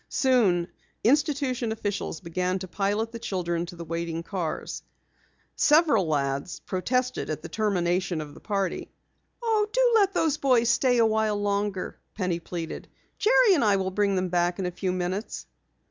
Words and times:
Soon 0.09 0.67
institution 1.03 1.71
officials 1.71 2.21
began 2.21 2.57
to 2.57 2.67
pilot 2.67 3.11
the 3.11 3.19
children 3.19 3.67
to 3.67 3.75
the 3.75 3.85
waiting 3.85 4.23
cars. 4.23 4.81
Several 5.55 6.07
lads 6.07 6.59
protested 6.61 7.29
at 7.29 7.43
the 7.43 7.49
early 7.49 7.51
termination 7.53 8.19
of 8.19 8.33
the 8.33 8.39
party. 8.39 8.89
"Do 9.43 9.91
let 9.93 10.11
the 10.15 10.35
boys 10.41 10.69
stay 10.71 10.97
awhile 10.97 11.39
longer," 11.39 11.99
Penny 12.15 12.39
pleaded. 12.39 12.87
"Jerry 13.19 13.53
and 13.53 13.63
I 13.63 13.75
will 13.75 13.91
bring 13.91 14.15
them 14.15 14.29
back 14.29 14.57
in 14.57 14.65
a 14.65 14.71
few 14.71 14.91
minutes." 14.91 15.45